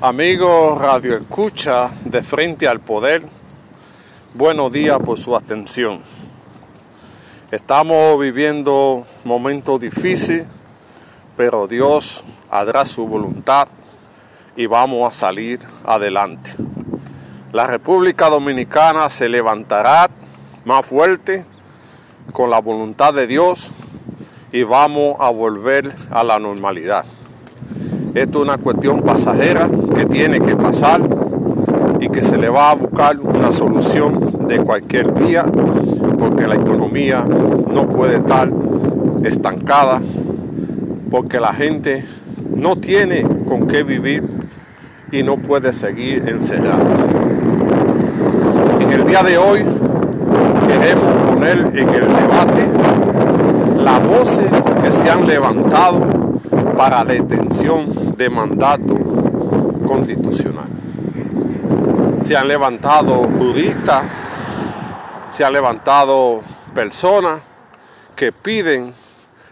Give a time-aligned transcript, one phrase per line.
[0.00, 3.24] Amigos Radio Escucha de Frente al Poder,
[4.32, 6.00] buenos días por su atención.
[7.50, 10.46] Estamos viviendo momentos difíciles,
[11.36, 13.66] pero Dios hará su voluntad
[14.54, 16.54] y vamos a salir adelante.
[17.50, 20.08] La República Dominicana se levantará
[20.64, 21.44] más fuerte
[22.32, 23.72] con la voluntad de Dios
[24.52, 27.04] y vamos a volver a la normalidad.
[28.14, 31.00] Esto es una cuestión pasajera que tiene que pasar
[32.00, 35.44] y que se le va a buscar una solución de cualquier vía
[36.18, 38.50] porque la economía no puede estar
[39.24, 40.00] estancada
[41.10, 42.04] porque la gente
[42.56, 44.26] no tiene con qué vivir
[45.12, 46.84] y no puede seguir encerrada.
[48.80, 49.64] En el día de hoy
[50.66, 52.68] queremos poner en el debate
[53.82, 54.50] las voces
[54.82, 56.27] que se han levantado
[56.78, 58.94] para detención de mandato
[59.84, 60.68] constitucional.
[62.20, 64.04] Se han levantado juristas,
[65.28, 66.40] se han levantado
[66.76, 67.40] personas
[68.14, 68.94] que piden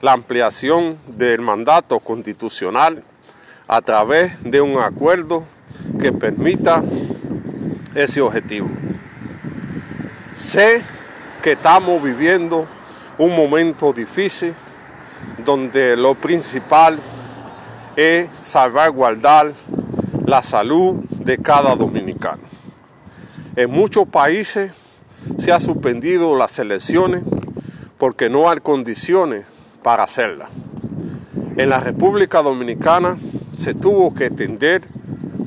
[0.00, 3.04] la ampliación del mandato constitucional
[3.68, 5.44] a través de un acuerdo
[6.00, 6.82] que permita
[7.94, 8.70] ese objetivo.
[10.34, 10.82] Sé
[11.42, 12.66] que estamos viviendo
[13.18, 14.54] un momento difícil
[15.44, 16.98] donde lo principal
[17.96, 19.54] es salvaguardar
[20.26, 22.42] la salud de cada dominicano.
[23.56, 24.72] En muchos países
[25.38, 27.24] se han suspendido las elecciones
[27.98, 29.44] porque no hay condiciones
[29.82, 30.48] para hacerlas.
[31.56, 33.16] En la República Dominicana
[33.56, 34.82] se tuvo que extender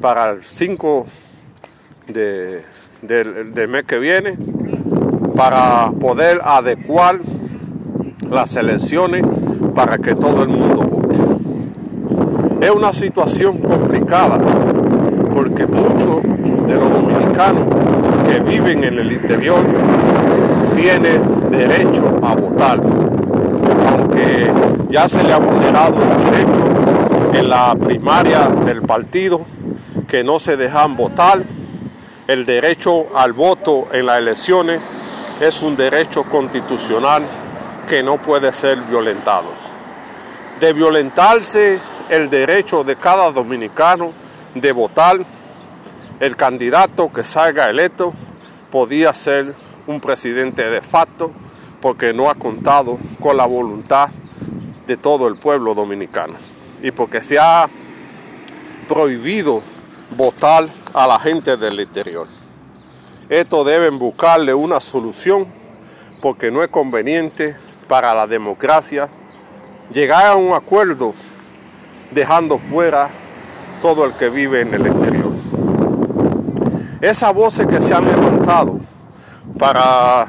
[0.00, 1.06] para el 5
[2.08, 2.64] de,
[3.02, 4.36] del mes que viene
[5.36, 7.20] para poder adecuar
[8.28, 9.24] las elecciones
[9.74, 11.18] para que todo el mundo vote.
[12.60, 14.38] Es una situación complicada
[15.34, 17.64] porque muchos de los dominicanos
[18.26, 19.60] que viven en el interior
[20.74, 22.80] tienen derecho a votar,
[23.88, 24.52] aunque
[24.90, 26.64] ya se le ha vulnerado el derecho
[27.34, 29.40] en la primaria del partido
[30.06, 31.42] que no se dejan votar.
[32.26, 34.80] El derecho al voto en las elecciones
[35.40, 37.22] es un derecho constitucional
[37.88, 39.59] que no puede ser violentado.
[40.60, 44.12] De violentarse el derecho de cada dominicano
[44.54, 45.18] de votar,
[46.20, 48.12] el candidato que salga electo
[48.70, 49.54] podía ser
[49.86, 51.32] un presidente de facto
[51.80, 54.10] porque no ha contado con la voluntad
[54.86, 56.34] de todo el pueblo dominicano
[56.82, 57.70] y porque se ha
[58.86, 59.62] prohibido
[60.16, 62.26] votar a la gente del interior.
[63.30, 65.46] Esto deben buscarle una solución
[66.20, 67.56] porque no es conveniente
[67.88, 69.08] para la democracia,
[69.92, 71.14] llegar a un acuerdo
[72.10, 73.10] dejando fuera
[73.82, 75.32] todo el que vive en el exterior.
[77.00, 78.78] Esas voces que se han levantado
[79.58, 80.26] para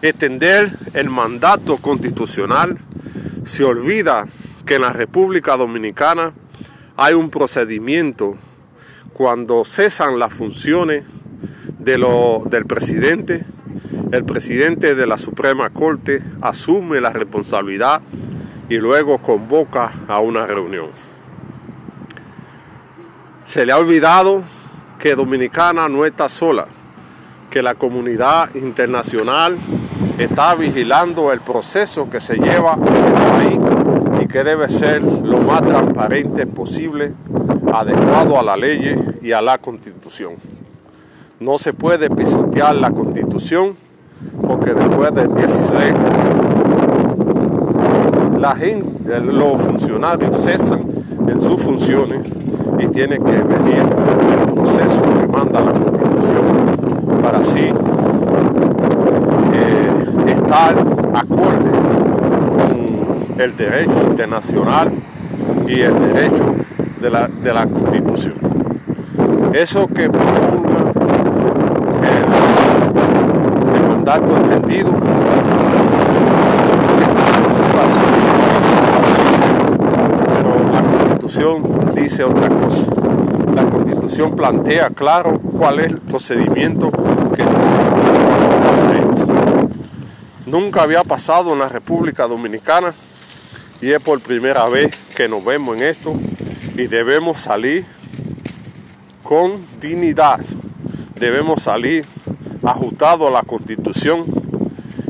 [0.00, 2.78] extender el mandato constitucional,
[3.44, 4.26] se olvida
[4.64, 6.32] que en la República Dominicana
[6.96, 8.36] hay un procedimiento
[9.12, 11.04] cuando cesan las funciones
[11.78, 13.44] del presidente
[14.12, 18.02] el presidente de la Suprema Corte asume la responsabilidad
[18.68, 20.88] y luego convoca a una reunión.
[23.44, 24.42] Se le ha olvidado
[24.98, 26.66] que Dominicana no está sola,
[27.50, 29.58] que la comunidad internacional
[30.18, 33.58] está vigilando el proceso que se lleva en el país
[34.22, 37.12] y que debe ser lo más transparente posible,
[37.72, 40.34] adecuado a la ley y a la constitución.
[41.40, 43.74] No se puede pisotear la constitución
[44.46, 45.94] porque después del 16
[48.42, 50.80] los funcionarios cesan
[51.28, 52.26] en sus funciones
[52.76, 53.86] y tiene que venir
[54.32, 56.44] el proceso que manda la constitución
[57.22, 57.70] para así
[59.52, 60.76] eh, estar
[61.14, 61.70] acorde
[62.50, 64.90] con el derecho internacional
[65.68, 66.56] y el derecho
[67.00, 68.34] de la, de la constitución.
[69.54, 70.10] Eso que
[73.88, 74.90] mandato entendido
[80.26, 80.82] pero la
[81.94, 82.90] dice otra cosa.
[83.54, 86.90] La constitución plantea claro cuál es el procedimiento
[87.34, 89.26] que pasa esto.
[90.44, 92.92] Nunca había pasado en la República Dominicana
[93.80, 96.12] y es por primera vez que nos vemos en esto
[96.76, 97.86] y debemos salir
[99.22, 100.40] con dignidad.
[101.18, 102.04] Debemos salir
[102.62, 104.24] ajustado a la constitución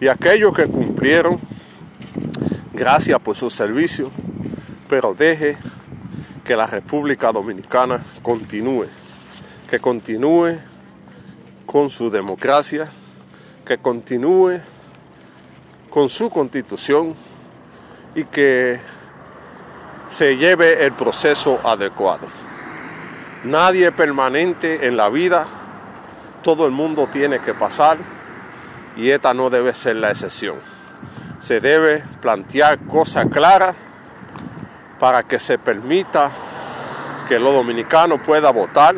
[0.00, 1.38] y aquellos que cumplieron,
[2.72, 4.10] gracias por su servicio,
[4.88, 5.58] pero deje
[6.46, 8.86] que la República Dominicana continúe,
[9.68, 10.56] que continúe
[11.66, 12.88] con su democracia,
[13.66, 14.60] que continúe
[15.90, 17.14] con su constitución
[18.14, 18.80] y que
[20.08, 22.28] se lleve el proceso adecuado.
[23.42, 25.46] Nadie permanente en la vida,
[26.42, 27.98] todo el mundo tiene que pasar
[28.96, 30.58] y esta no debe ser la excepción.
[31.40, 33.74] Se debe plantear cosas claras
[34.98, 36.30] para que se permita
[37.28, 38.96] que los dominicanos puedan votar,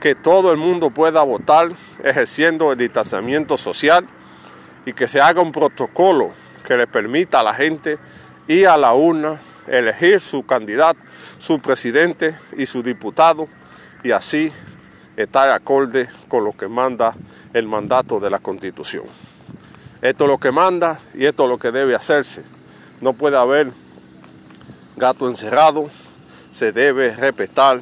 [0.00, 1.70] que todo el mundo pueda votar
[2.02, 4.06] ejerciendo el distanciamiento social
[4.86, 6.30] y que se haga un protocolo
[6.66, 7.98] que le permita a la gente
[8.48, 10.98] ir a la urna, elegir su candidato,
[11.38, 13.48] su presidente y su diputado
[14.02, 14.52] y así
[15.16, 17.14] estar acorde con lo que manda
[17.52, 19.04] el mandato de la Constitución.
[20.02, 22.42] Esto es lo que manda y esto es lo que debe hacerse.
[23.00, 23.70] No puede haber
[24.96, 25.88] gato encerrado,
[26.50, 27.80] se debe respetar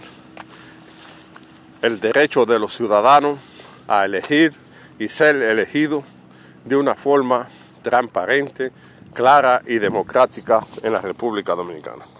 [1.83, 3.39] el derecho de los ciudadanos
[3.89, 4.55] a elegir
[4.99, 6.05] y ser elegidos
[6.65, 7.49] de una forma
[7.83, 8.71] transparente,
[9.15, 12.05] clara y democrática en la República Dominicana.